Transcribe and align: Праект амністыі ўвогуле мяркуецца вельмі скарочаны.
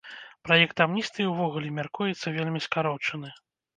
Праект 0.47 0.81
амністыі 0.85 1.27
ўвогуле 1.33 1.69
мяркуецца 1.77 2.35
вельмі 2.39 2.59
скарочаны. 2.67 3.29